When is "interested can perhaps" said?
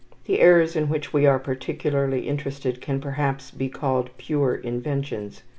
2.27-3.51